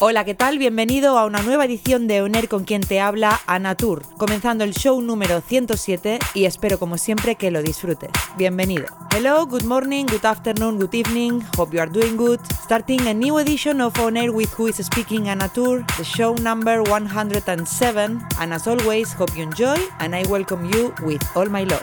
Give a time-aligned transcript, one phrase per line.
[0.00, 0.58] Hola, ¿qué tal?
[0.58, 5.00] Bienvenido a una nueva edición de UNER con quien te habla Anatur, comenzando el show
[5.00, 8.10] número 107 y espero como siempre que lo disfrutes.
[8.36, 8.86] Bienvenido.
[9.12, 12.38] Hello, good morning, good afternoon, good evening, hope you are doing good.
[12.62, 16.80] Starting a new edition of On Air with Who is Speaking Anatur, the show number
[16.80, 21.82] 107, and as always, hope you enjoy and I welcome you with all my love.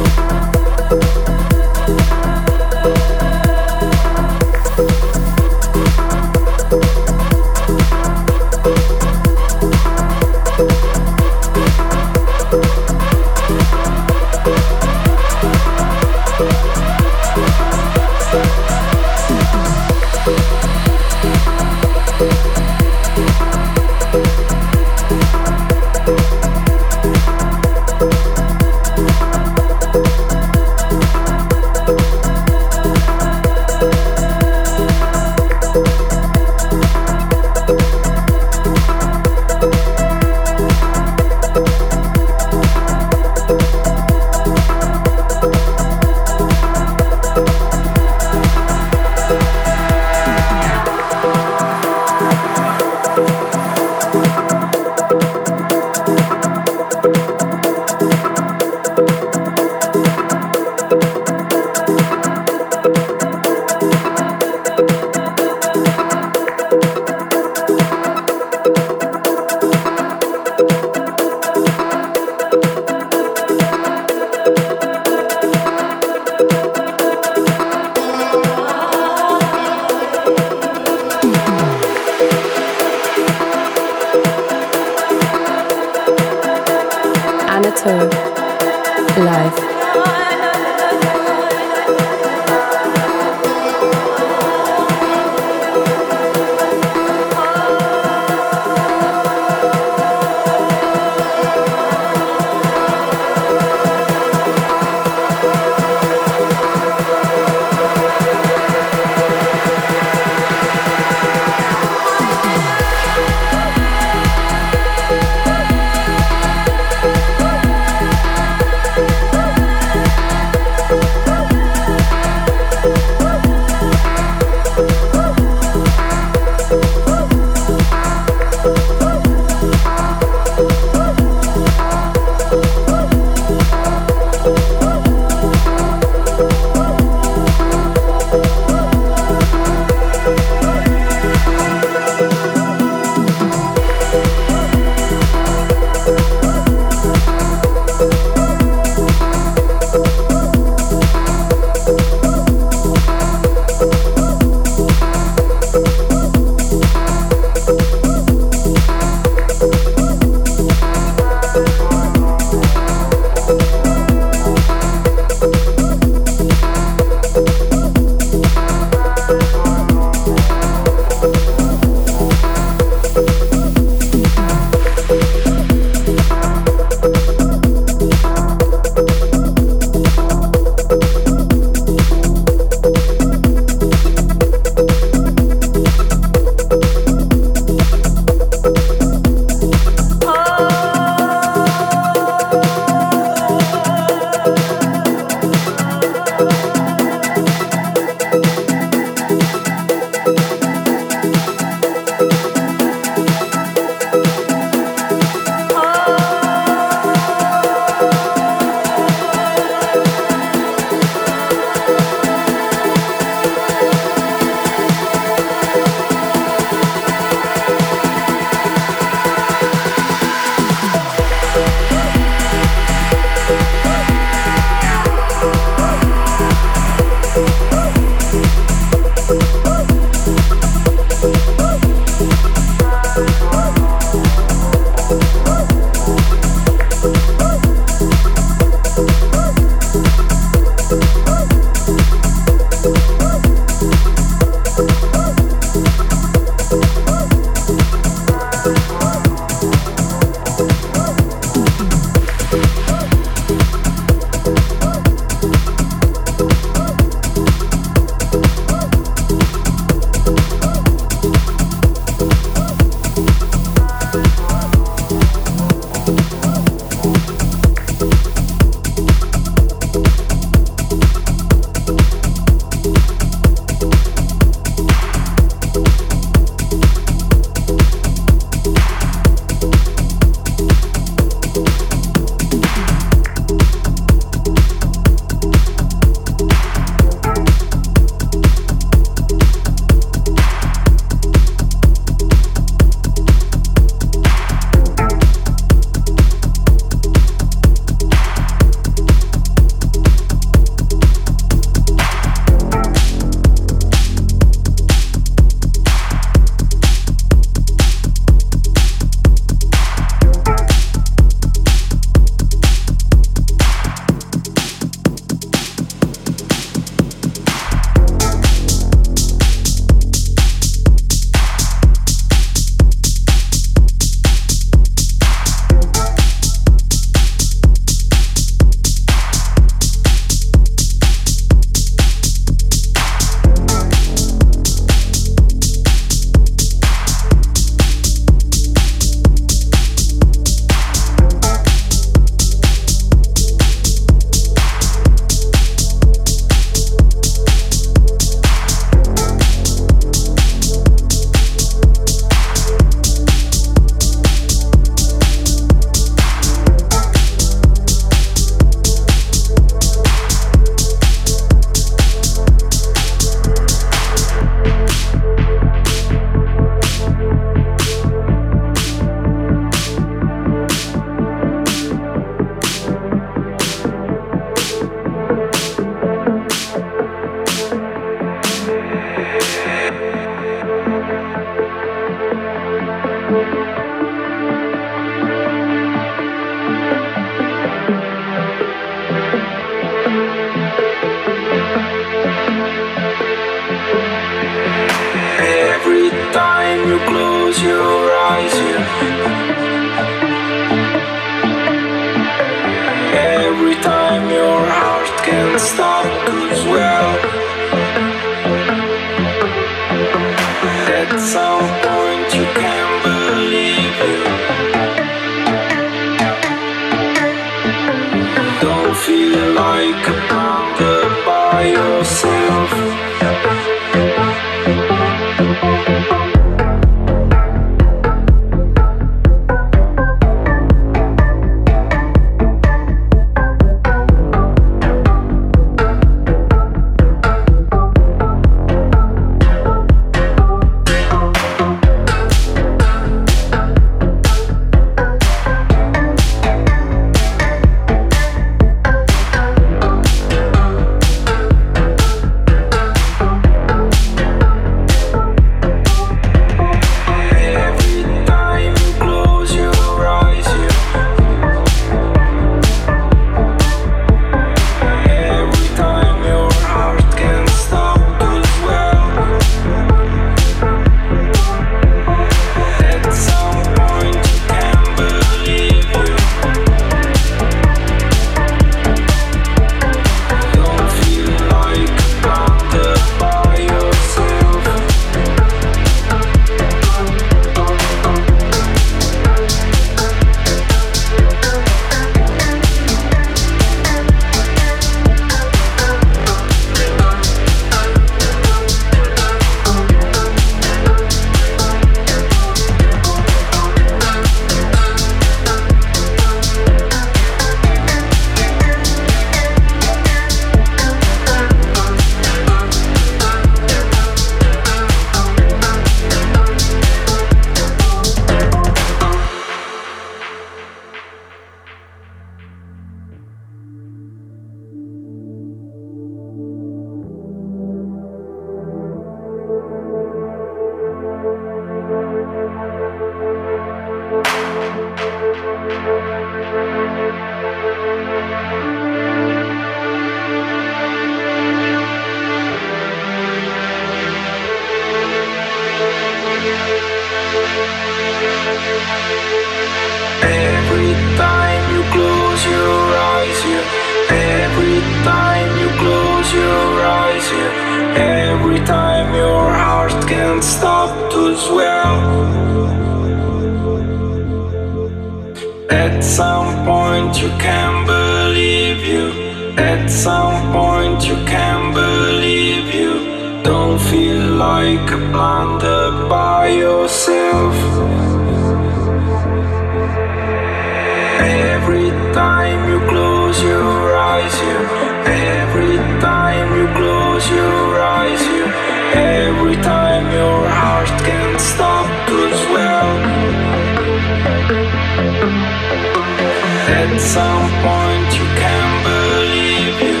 [596.80, 600.00] At some point you can't believe you.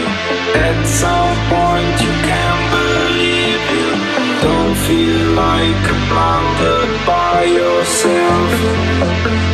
[0.68, 3.90] At some point you can't believe you.
[4.46, 9.51] Don't feel like a blinded by yourself.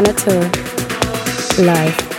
[0.00, 0.50] Anna Tur.
[1.62, 2.09] Live.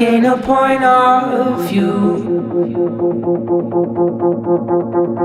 [0.00, 1.92] Gain a point of view.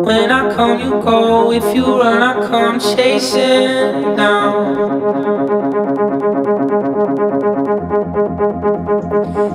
[0.03, 1.53] When I come, you go.
[1.53, 4.75] If you run, I come chasing down.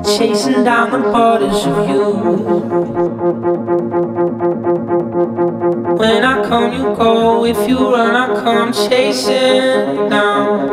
[0.04, 3.69] Chasing down the borders of you.
[7.00, 7.44] Go.
[7.46, 10.68] If you run, I come chasing down.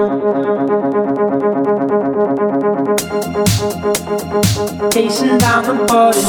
[4.92, 6.28] Chasing down the borders.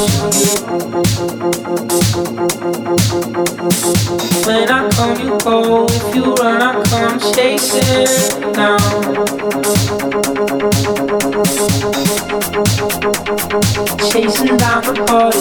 [4.47, 5.87] When I come, you go.
[5.87, 8.79] If you run, I come chasing down.
[13.97, 15.33] Chasing down the.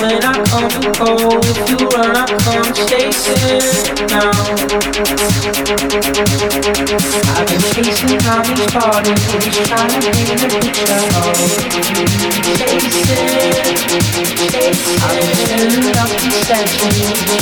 [0.00, 1.10] When I come, you go.
[1.38, 1.78] If you
[2.14, 4.34] I come chasing now.
[7.34, 9.22] I've been chasing down these parties,
[9.68, 11.38] trying to paint a picture of
[12.58, 13.24] chasing.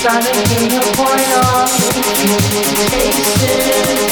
[0.04, 1.70] I've been these to a point of
[2.92, 4.02] chasing.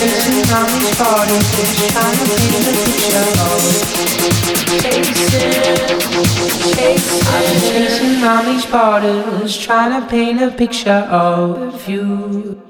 [0.00, 0.59] Chasing down
[7.32, 12.69] I've been chasing these borders, trying to paint a picture of you.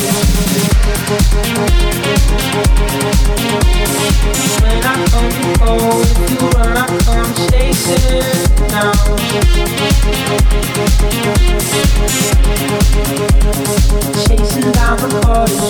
[14.27, 15.69] Chasing down the borders.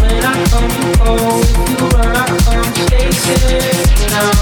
[0.00, 0.72] When I come.
[1.42, 4.32] If you run, I come chasing now.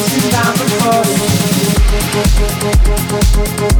[0.00, 0.64] Chasing down the
[3.62, 3.79] I've